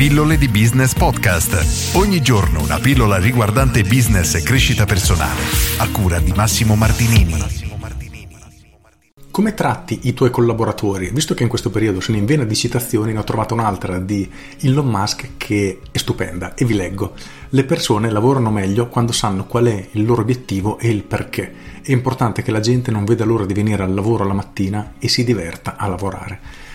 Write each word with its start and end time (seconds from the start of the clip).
Pillole 0.00 0.38
di 0.38 0.48
Business 0.48 0.94
Podcast. 0.94 1.94
Ogni 1.94 2.22
giorno 2.22 2.62
una 2.62 2.78
pillola 2.78 3.18
riguardante 3.18 3.82
business 3.82 4.34
e 4.34 4.42
crescita 4.42 4.86
personale. 4.86 5.42
A 5.76 5.90
cura 5.90 6.18
di 6.20 6.32
Massimo 6.34 6.74
Martinini. 6.74 7.34
Come 9.30 9.52
tratti 9.52 10.00
i 10.04 10.14
tuoi 10.14 10.30
collaboratori? 10.30 11.10
Visto 11.12 11.34
che 11.34 11.42
in 11.42 11.50
questo 11.50 11.68
periodo 11.68 12.00
sono 12.00 12.16
in 12.16 12.24
vena 12.24 12.44
di 12.44 12.54
citazioni, 12.54 13.12
ne 13.12 13.18
ho 13.18 13.24
trovata 13.24 13.52
un'altra 13.52 13.98
di 13.98 14.26
Elon 14.60 14.86
Musk 14.86 15.32
che 15.36 15.80
è 15.92 15.98
stupenda 15.98 16.54
e 16.54 16.64
vi 16.64 16.76
leggo. 16.76 17.12
Le 17.50 17.64
persone 17.64 18.10
lavorano 18.10 18.50
meglio 18.50 18.88
quando 18.88 19.12
sanno 19.12 19.44
qual 19.44 19.66
è 19.66 19.88
il 19.90 20.06
loro 20.06 20.22
obiettivo 20.22 20.78
e 20.78 20.88
il 20.88 21.02
perché. 21.02 21.52
È 21.82 21.92
importante 21.92 22.40
che 22.40 22.52
la 22.52 22.60
gente 22.60 22.90
non 22.90 23.04
veda 23.04 23.26
l'ora 23.26 23.44
di 23.44 23.52
venire 23.52 23.82
al 23.82 23.92
lavoro 23.92 24.24
la 24.24 24.32
mattina 24.32 24.94
e 24.98 25.08
si 25.08 25.24
diverta 25.24 25.76
a 25.76 25.86
lavorare. 25.88 26.68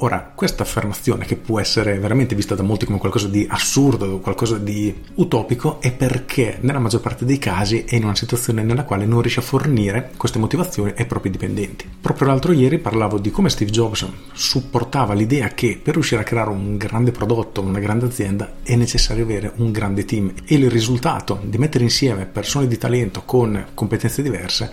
Ora, 0.00 0.30
questa 0.32 0.62
affermazione, 0.62 1.24
che 1.24 1.34
può 1.34 1.58
essere 1.58 1.98
veramente 1.98 2.36
vista 2.36 2.54
da 2.54 2.62
molti 2.62 2.86
come 2.86 2.98
qualcosa 2.98 3.26
di 3.26 3.44
assurdo, 3.50 4.20
qualcosa 4.20 4.56
di 4.56 4.94
utopico, 5.14 5.80
è 5.80 5.92
perché 5.92 6.58
nella 6.60 6.78
maggior 6.78 7.00
parte 7.00 7.24
dei 7.24 7.38
casi 7.38 7.82
è 7.82 7.96
in 7.96 8.04
una 8.04 8.14
situazione 8.14 8.62
nella 8.62 8.84
quale 8.84 9.06
non 9.06 9.22
riesce 9.22 9.40
a 9.40 9.42
fornire 9.42 10.12
queste 10.16 10.38
motivazioni 10.38 10.92
ai 10.96 11.04
propri 11.06 11.30
dipendenti. 11.30 11.84
Proprio 12.00 12.28
l'altro 12.28 12.52
ieri 12.52 12.78
parlavo 12.78 13.18
di 13.18 13.32
come 13.32 13.50
Steve 13.50 13.72
Jobs 13.72 14.06
supportava 14.34 15.14
l'idea 15.14 15.48
che 15.48 15.80
per 15.82 15.94
riuscire 15.94 16.20
a 16.20 16.24
creare 16.24 16.50
un 16.50 16.76
grande 16.76 17.10
prodotto, 17.10 17.60
una 17.60 17.80
grande 17.80 18.06
azienda, 18.06 18.58
è 18.62 18.76
necessario 18.76 19.24
avere 19.24 19.52
un 19.56 19.72
grande 19.72 20.04
team 20.04 20.32
e 20.46 20.54
il 20.54 20.70
risultato 20.70 21.40
di 21.42 21.58
mettere 21.58 21.82
insieme 21.82 22.24
persone 22.24 22.68
di 22.68 22.78
talento 22.78 23.22
con 23.24 23.66
competenze 23.74 24.22
diverse 24.22 24.70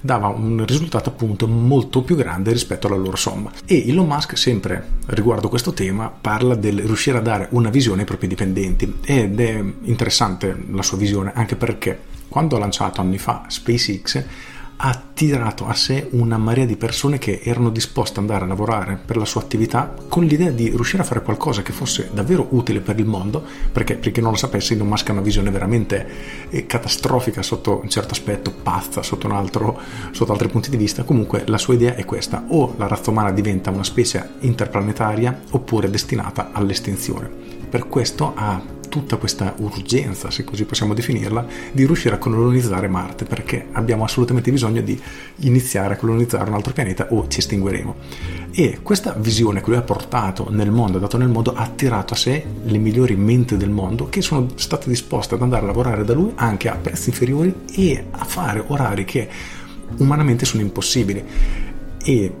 dava 0.00 0.28
un 0.28 0.64
risultato 0.66 1.08
appunto 1.08 1.46
molto 1.46 2.02
più 2.02 2.16
grande 2.16 2.52
rispetto 2.52 2.86
alla 2.86 2.96
loro 2.96 3.16
somma. 3.16 3.50
E 3.64 3.88
Elon 3.88 4.06
Musk 4.06 4.36
sempre 4.36 4.86
riguardo 5.06 5.48
questo 5.48 5.72
tema 5.72 6.08
parla 6.08 6.54
del 6.54 6.80
riuscire 6.80 7.18
a 7.18 7.22
dare 7.22 7.48
una 7.50 7.70
visione 7.70 8.00
ai 8.00 8.06
propri 8.06 8.26
dipendenti 8.26 8.98
ed 9.04 9.40
è 9.40 9.64
interessante 9.82 10.64
la 10.70 10.82
sua 10.82 10.96
visione 10.96 11.32
anche 11.34 11.56
perché 11.56 12.14
quando 12.28 12.56
ha 12.56 12.58
lanciato 12.58 13.00
anni 13.00 13.18
fa 13.18 13.44
SpaceX 13.48 14.24
ha 14.78 14.88
attirato 14.88 15.66
a 15.66 15.74
sé 15.74 16.08
una 16.12 16.36
marea 16.36 16.66
di 16.66 16.76
persone 16.76 17.18
che 17.18 17.40
erano 17.42 17.70
disposte 17.70 18.20
ad 18.20 18.26
andare 18.26 18.44
a 18.44 18.48
lavorare 18.48 18.98
per 19.02 19.16
la 19.16 19.24
sua 19.24 19.40
attività 19.40 19.94
con 20.08 20.24
l'idea 20.24 20.50
di 20.50 20.68
riuscire 20.68 21.02
a 21.02 21.06
fare 21.06 21.22
qualcosa 21.22 21.62
che 21.62 21.72
fosse 21.72 22.10
davvero 22.12 22.46
utile 22.50 22.80
per 22.80 22.98
il 22.98 23.06
mondo, 23.06 23.42
perché 23.72 23.96
per 23.96 24.12
chi 24.12 24.20
non 24.20 24.32
lo 24.32 24.36
sapesse 24.36 24.74
Elon 24.74 24.88
Musk 24.88 25.08
ha 25.08 25.12
una 25.12 25.22
visione 25.22 25.50
veramente 25.50 26.06
eh, 26.50 26.66
catastrofica 26.66 27.42
sotto 27.42 27.80
un 27.82 27.88
certo 27.88 28.12
aspetto, 28.12 28.52
pazza 28.62 29.02
sotto, 29.02 29.26
un 29.26 29.32
altro, 29.32 29.80
sotto 30.10 30.32
altri 30.32 30.48
punti 30.48 30.68
di 30.70 30.76
vista, 30.76 31.04
comunque 31.04 31.44
la 31.46 31.58
sua 31.58 31.74
idea 31.74 31.94
è 31.94 32.04
questa, 32.04 32.44
o 32.48 32.74
la 32.76 32.86
razza 32.86 33.10
umana 33.10 33.32
diventa 33.32 33.70
una 33.70 33.84
specie 33.84 34.34
interplanetaria 34.40 35.42
oppure 35.50 35.88
destinata 35.90 36.50
all'estinzione. 36.52 37.28
Per 37.68 37.88
questo 37.88 38.32
ha 38.34 38.75
tutta 38.96 39.18
questa 39.18 39.54
urgenza, 39.58 40.30
se 40.30 40.42
così 40.42 40.64
possiamo 40.64 40.94
definirla, 40.94 41.46
di 41.72 41.84
riuscire 41.84 42.14
a 42.14 42.18
colonizzare 42.18 42.88
Marte, 42.88 43.26
perché 43.26 43.66
abbiamo 43.72 44.04
assolutamente 44.04 44.50
bisogno 44.50 44.80
di 44.80 44.98
iniziare 45.40 45.94
a 45.94 45.96
colonizzare 45.98 46.48
un 46.48 46.54
altro 46.54 46.72
pianeta 46.72 47.08
o 47.10 47.28
ci 47.28 47.40
estingueremo. 47.40 47.94
E 48.52 48.78
questa 48.82 49.14
visione 49.18 49.60
che 49.60 49.68
lui 49.68 49.76
ha 49.76 49.82
portato 49.82 50.48
nel 50.48 50.70
mondo, 50.70 50.96
ha 50.96 51.00
dato 51.00 51.18
nel 51.18 51.28
mondo, 51.28 51.52
ha 51.52 51.62
attirato 51.62 52.14
a 52.14 52.16
sé 52.16 52.42
le 52.62 52.78
migliori 52.78 53.16
menti 53.16 53.58
del 53.58 53.68
mondo 53.68 54.08
che 54.08 54.22
sono 54.22 54.48
state 54.54 54.88
disposte 54.88 55.34
ad 55.34 55.42
andare 55.42 55.64
a 55.64 55.66
lavorare 55.66 56.02
da 56.02 56.14
lui 56.14 56.32
anche 56.36 56.70
a 56.70 56.76
prezzi 56.76 57.10
inferiori 57.10 57.52
e 57.74 58.06
a 58.12 58.24
fare 58.24 58.64
orari 58.66 59.04
che 59.04 59.28
umanamente 59.98 60.46
sono 60.46 60.62
impossibili. 60.62 61.22
E 62.02 62.32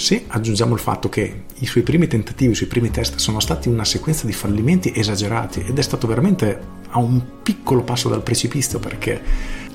se 0.00 0.24
aggiungiamo 0.26 0.72
il 0.72 0.80
fatto 0.80 1.10
che 1.10 1.42
i 1.58 1.66
suoi 1.66 1.82
primi 1.82 2.06
tentativi, 2.06 2.52
i 2.52 2.54
suoi 2.54 2.70
primi 2.70 2.90
test 2.90 3.16
sono 3.16 3.38
stati 3.38 3.68
una 3.68 3.84
sequenza 3.84 4.24
di 4.24 4.32
fallimenti 4.32 4.92
esagerati 4.94 5.60
ed 5.60 5.78
è 5.78 5.82
stato 5.82 6.06
veramente 6.06 6.58
a 6.88 6.98
un 6.98 7.20
piccolo 7.42 7.82
passo 7.82 8.08
dal 8.08 8.22
precipizio 8.22 8.78
perché 8.78 9.20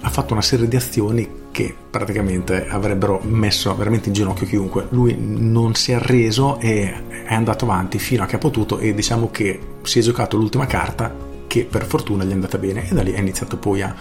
ha 0.01 0.09
fatto 0.09 0.33
una 0.33 0.41
serie 0.41 0.67
di 0.67 0.75
azioni 0.75 1.29
che 1.51 1.73
praticamente 1.91 2.67
avrebbero 2.67 3.21
messo 3.23 3.75
veramente 3.75 4.07
in 4.07 4.15
ginocchio 4.15 4.47
chiunque. 4.47 4.87
Lui 4.89 5.15
non 5.15 5.75
si 5.75 5.91
è 5.91 5.95
arreso 5.95 6.59
e 6.59 6.91
è 7.25 7.33
andato 7.33 7.65
avanti 7.65 7.99
fino 7.99 8.23
a 8.23 8.25
che 8.25 8.37
ha 8.37 8.39
potuto 8.39 8.79
e 8.79 8.95
diciamo 8.95 9.29
che 9.29 9.59
si 9.83 9.99
è 9.99 10.01
giocato 10.01 10.37
l'ultima 10.37 10.65
carta 10.65 11.15
che 11.45 11.65
per 11.65 11.85
fortuna 11.85 12.23
gli 12.23 12.31
è 12.31 12.33
andata 12.33 12.57
bene 12.57 12.89
e 12.89 12.95
da 12.95 13.03
lì 13.03 13.15
ha 13.15 13.19
iniziato 13.19 13.57
poi 13.57 13.83
a 13.83 13.95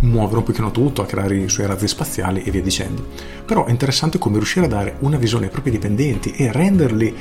muovere 0.00 0.38
un 0.38 0.44
pochino 0.44 0.70
tutto, 0.70 1.02
a 1.02 1.06
creare 1.06 1.36
i 1.36 1.48
suoi 1.48 1.66
razzi 1.66 1.88
spaziali 1.88 2.42
e 2.42 2.50
via 2.50 2.62
dicendo. 2.62 3.06
Però 3.44 3.64
è 3.64 3.70
interessante 3.70 4.18
come 4.18 4.36
riuscire 4.36 4.66
a 4.66 4.68
dare 4.68 4.96
una 5.00 5.16
visione 5.16 5.46
ai 5.46 5.50
propri 5.50 5.70
dipendenti 5.70 6.32
e 6.32 6.52
renderli 6.52 7.14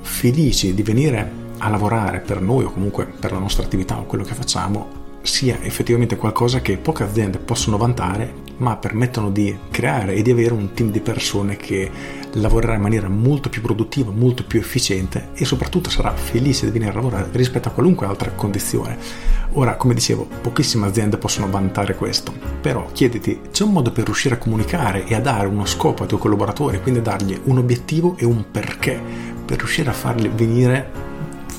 felici 0.00 0.74
di 0.74 0.82
venire 0.82 1.44
a 1.58 1.68
lavorare 1.68 2.20
per 2.20 2.40
noi 2.40 2.64
o 2.64 2.70
comunque 2.70 3.06
per 3.06 3.32
la 3.32 3.38
nostra 3.38 3.64
attività 3.64 3.98
o 3.98 4.04
quello 4.04 4.24
che 4.24 4.34
facciamo 4.34 5.04
sia 5.22 5.58
effettivamente 5.62 6.16
qualcosa 6.16 6.60
che 6.60 6.76
poche 6.76 7.02
aziende 7.02 7.38
possono 7.38 7.76
vantare, 7.76 8.32
ma 8.58 8.76
permettono 8.76 9.30
di 9.30 9.56
creare 9.70 10.14
e 10.14 10.22
di 10.22 10.30
avere 10.30 10.54
un 10.54 10.72
team 10.72 10.90
di 10.90 11.00
persone 11.00 11.56
che 11.56 11.90
lavorerà 12.32 12.74
in 12.74 12.80
maniera 12.80 13.08
molto 13.08 13.48
più 13.48 13.60
produttiva, 13.62 14.10
molto 14.10 14.44
più 14.44 14.58
efficiente 14.58 15.28
e 15.34 15.44
soprattutto 15.44 15.90
sarà 15.90 16.12
felice 16.12 16.66
di 16.66 16.72
venire 16.72 16.92
a 16.92 16.94
lavorare 16.94 17.28
rispetto 17.32 17.68
a 17.68 17.72
qualunque 17.72 18.06
altra 18.06 18.30
condizione. 18.30 18.98
Ora, 19.52 19.76
come 19.76 19.94
dicevo, 19.94 20.28
pochissime 20.40 20.86
aziende 20.86 21.16
possono 21.16 21.48
vantare 21.48 21.94
questo, 21.94 22.32
però 22.60 22.88
chiediti, 22.92 23.40
c'è 23.50 23.64
un 23.64 23.72
modo 23.72 23.92
per 23.92 24.04
riuscire 24.04 24.34
a 24.34 24.38
comunicare 24.38 25.06
e 25.06 25.14
a 25.14 25.20
dare 25.20 25.46
uno 25.46 25.64
scopo 25.64 26.02
ai 26.02 26.08
tuoi 26.08 26.20
collaboratori, 26.20 26.80
quindi 26.80 27.00
dargli 27.00 27.38
un 27.44 27.58
obiettivo 27.58 28.16
e 28.18 28.24
un 28.24 28.50
perché, 28.50 29.00
per 29.44 29.58
riuscire 29.58 29.90
a 29.90 29.94
farli 29.94 30.30
venire 30.34 30.90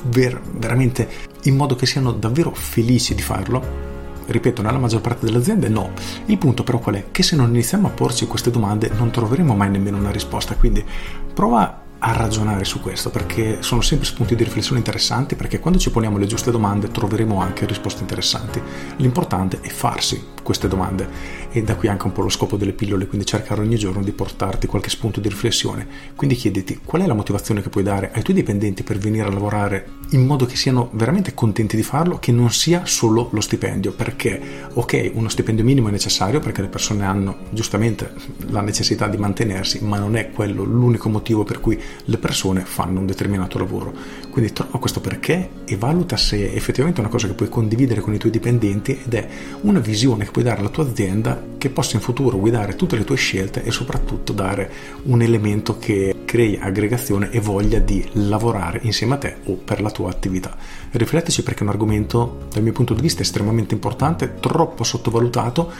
ver- 0.04 0.40
veramente 0.52 1.08
in 1.44 1.56
modo 1.56 1.74
che 1.74 1.86
siano 1.86 2.12
davvero 2.12 2.52
felici 2.52 3.14
di 3.14 3.22
farlo? 3.22 3.88
Ripeto, 4.30 4.60
nella 4.60 4.78
maggior 4.78 5.00
parte 5.00 5.24
delle 5.24 5.38
aziende 5.38 5.68
no. 5.68 5.90
Il 6.26 6.36
punto 6.36 6.62
però 6.62 6.78
qual 6.78 6.96
è? 6.96 7.06
Che 7.10 7.22
se 7.22 7.34
non 7.34 7.48
iniziamo 7.48 7.86
a 7.86 7.90
porci 7.90 8.26
queste 8.26 8.50
domande 8.50 8.90
non 8.94 9.10
troveremo 9.10 9.54
mai 9.54 9.70
nemmeno 9.70 9.96
una 9.96 10.10
risposta, 10.10 10.54
quindi 10.54 10.84
prova 11.32 11.84
a 12.00 12.12
ragionare 12.12 12.64
su 12.64 12.80
questo 12.80 13.10
perché 13.10 13.60
sono 13.60 13.80
sempre 13.80 14.06
spunti 14.06 14.36
di 14.36 14.44
riflessione 14.44 14.78
interessanti 14.78 15.34
perché 15.34 15.58
quando 15.58 15.80
ci 15.80 15.90
poniamo 15.90 16.16
le 16.16 16.26
giuste 16.26 16.50
domande 16.50 16.90
troveremo 16.90 17.40
anche 17.40 17.66
risposte 17.66 18.02
interessanti. 18.02 18.60
L'importante 18.96 19.60
è 19.60 19.68
farsi 19.68 20.22
queste 20.48 20.66
domande 20.66 21.06
e 21.50 21.62
da 21.62 21.74
qui 21.76 21.88
anche 21.88 22.06
un 22.06 22.12
po' 22.12 22.22
lo 22.22 22.30
scopo 22.30 22.56
delle 22.56 22.72
pillole, 22.72 23.06
quindi 23.06 23.26
cercare 23.26 23.60
ogni 23.60 23.76
giorno 23.76 24.02
di 24.02 24.12
portarti 24.12 24.66
qualche 24.66 24.88
spunto 24.88 25.20
di 25.20 25.28
riflessione. 25.28 25.86
Quindi 26.16 26.36
chiediti 26.36 26.80
qual 26.82 27.02
è 27.02 27.06
la 27.06 27.12
motivazione 27.12 27.60
che 27.60 27.68
puoi 27.68 27.84
dare 27.84 28.10
ai 28.14 28.22
tuoi 28.22 28.34
dipendenti 28.34 28.82
per 28.82 28.96
venire 28.96 29.26
a 29.26 29.30
lavorare 29.30 29.96
in 30.12 30.24
modo 30.24 30.46
che 30.46 30.56
siano 30.56 30.88
veramente 30.94 31.34
contenti 31.34 31.76
di 31.76 31.82
farlo, 31.82 32.18
che 32.18 32.32
non 32.32 32.50
sia 32.50 32.86
solo 32.86 33.28
lo 33.30 33.42
stipendio, 33.42 33.92
perché 33.92 34.40
ok, 34.72 35.10
uno 35.12 35.28
stipendio 35.28 35.64
minimo 35.64 35.88
è 35.88 35.90
necessario 35.90 36.40
perché 36.40 36.62
le 36.62 36.68
persone 36.68 37.04
hanno 37.04 37.40
giustamente 37.50 38.14
la 38.46 38.62
necessità 38.62 39.06
di 39.06 39.18
mantenersi, 39.18 39.84
ma 39.84 39.98
non 39.98 40.16
è 40.16 40.30
quello 40.30 40.64
l'unico 40.64 41.10
motivo 41.10 41.44
per 41.44 41.60
cui 41.60 41.78
le 42.04 42.16
persone 42.16 42.62
fanno 42.64 43.00
un 43.00 43.06
determinato 43.06 43.58
lavoro. 43.58 43.92
Quindi 44.30 44.54
trova 44.54 44.78
questo 44.78 45.00
perché 45.00 45.50
e 45.66 45.76
valuta 45.76 46.16
se 46.16 46.52
effettivamente 46.54 47.02
è 47.02 47.04
una 47.04 47.12
cosa 47.12 47.26
che 47.26 47.34
puoi 47.34 47.50
condividere 47.50 48.00
con 48.00 48.14
i 48.14 48.18
tuoi 48.18 48.32
dipendenti 48.32 48.98
ed 49.04 49.12
è 49.12 49.28
una 49.62 49.80
visione 49.80 50.24
che 50.24 50.30
puoi 50.37 50.37
dare 50.42 50.60
alla 50.60 50.68
tua 50.68 50.84
azienda 50.84 51.42
che 51.58 51.70
possa 51.70 51.96
in 51.96 52.02
futuro 52.02 52.38
guidare 52.38 52.76
tutte 52.76 52.96
le 52.96 53.04
tue 53.04 53.16
scelte 53.16 53.64
e 53.64 53.70
soprattutto 53.70 54.32
dare 54.32 54.70
un 55.04 55.22
elemento 55.22 55.78
che 55.78 56.14
crei 56.24 56.58
aggregazione 56.60 57.30
e 57.30 57.40
voglia 57.40 57.78
di 57.78 58.06
lavorare 58.12 58.80
insieme 58.82 59.14
a 59.14 59.18
te 59.18 59.36
o 59.44 59.54
per 59.54 59.80
la 59.80 59.90
tua 59.90 60.10
attività. 60.10 60.56
Rifletteci 60.90 61.42
perché 61.42 61.60
è 61.60 61.62
un 61.62 61.70
argomento 61.70 62.46
dal 62.52 62.62
mio 62.62 62.72
punto 62.72 62.94
di 62.94 63.00
vista 63.00 63.22
estremamente 63.22 63.74
importante, 63.74 64.34
troppo 64.40 64.84
sottovalutato, 64.84 65.72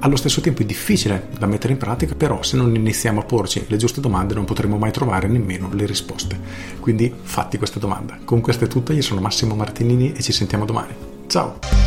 allo 0.00 0.16
stesso 0.16 0.40
tempo 0.40 0.62
è 0.62 0.64
difficile 0.64 1.28
da 1.38 1.46
mettere 1.46 1.72
in 1.72 1.78
pratica, 1.78 2.16
però 2.16 2.42
se 2.42 2.56
non 2.56 2.74
iniziamo 2.74 3.20
a 3.20 3.24
porci 3.24 3.64
le 3.68 3.76
giuste 3.76 4.00
domande 4.00 4.34
non 4.34 4.44
potremo 4.44 4.76
mai 4.76 4.90
trovare 4.90 5.28
nemmeno 5.28 5.70
le 5.72 5.86
risposte. 5.86 6.38
Quindi 6.80 7.12
fatti 7.22 7.56
questa 7.56 7.78
domanda. 7.78 8.18
Con 8.24 8.40
questo 8.40 8.64
è 8.64 8.68
tutto, 8.68 8.92
io 8.92 9.02
sono 9.02 9.20
Massimo 9.20 9.54
Martinini 9.54 10.12
e 10.12 10.20
ci 10.20 10.32
sentiamo 10.32 10.64
domani. 10.64 10.94
Ciao! 11.28 11.81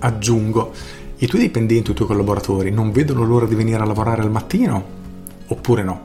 Aggiungo, 0.00 0.72
i 1.18 1.26
tuoi 1.26 1.42
dipendenti 1.42 1.90
o 1.90 1.92
i 1.92 1.96
tuoi 1.96 2.08
collaboratori 2.08 2.70
non 2.70 2.90
vedono 2.90 3.24
l'ora 3.24 3.46
di 3.46 3.54
venire 3.54 3.82
a 3.82 3.84
lavorare 3.84 4.22
al 4.22 4.30
mattino? 4.30 4.98
Oppure 5.48 5.82
no? 5.82 6.04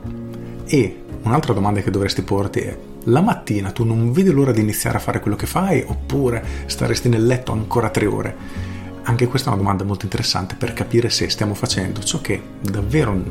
E 0.66 1.02
un'altra 1.22 1.54
domanda 1.54 1.80
che 1.80 1.90
dovresti 1.90 2.22
porti 2.22 2.60
è, 2.60 2.76
la 3.04 3.22
mattina 3.22 3.70
tu 3.70 3.84
non 3.84 4.12
vedi 4.12 4.30
l'ora 4.30 4.52
di 4.52 4.60
iniziare 4.60 4.98
a 4.98 5.00
fare 5.00 5.20
quello 5.20 5.36
che 5.36 5.46
fai 5.46 5.82
oppure 5.86 6.44
staresti 6.66 7.08
nel 7.08 7.24
letto 7.24 7.52
ancora 7.52 7.88
tre 7.88 8.06
ore? 8.06 8.36
Anche 9.04 9.26
questa 9.28 9.48
è 9.48 9.52
una 9.52 9.62
domanda 9.62 9.84
molto 9.84 10.04
interessante 10.04 10.56
per 10.56 10.74
capire 10.74 11.08
se 11.08 11.30
stiamo 11.30 11.54
facendo 11.54 12.02
ciò 12.02 12.20
che 12.20 12.42
davvero 12.60 13.22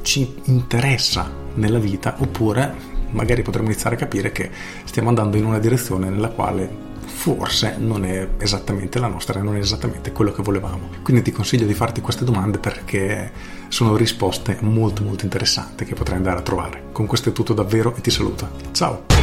ci 0.00 0.34
interessa 0.44 1.30
nella 1.54 1.78
vita 1.78 2.14
oppure 2.18 2.94
magari 3.10 3.42
potremmo 3.42 3.68
iniziare 3.68 3.96
a 3.96 3.98
capire 3.98 4.32
che 4.32 4.50
stiamo 4.84 5.08
andando 5.08 5.36
in 5.36 5.44
una 5.44 5.58
direzione 5.58 6.08
nella 6.08 6.28
quale 6.28 6.94
forse 7.16 7.76
non 7.78 8.04
è 8.04 8.28
esattamente 8.38 8.98
la 8.98 9.08
nostra, 9.08 9.42
non 9.42 9.56
è 9.56 9.58
esattamente 9.58 10.12
quello 10.12 10.32
che 10.32 10.42
volevamo. 10.42 10.90
Quindi 11.02 11.22
ti 11.22 11.32
consiglio 11.32 11.66
di 11.66 11.74
farti 11.74 12.02
queste 12.02 12.24
domande 12.24 12.58
perché 12.58 13.32
sono 13.68 13.96
risposte 13.96 14.58
molto 14.60 15.02
molto 15.02 15.24
interessanti 15.24 15.86
che 15.86 15.94
potrai 15.94 16.18
andare 16.18 16.38
a 16.38 16.42
trovare. 16.42 16.84
Con 16.92 17.06
questo 17.06 17.30
è 17.30 17.32
tutto 17.32 17.54
davvero 17.54 17.96
e 17.96 18.00
ti 18.02 18.10
saluto. 18.10 18.50
Ciao! 18.72 19.15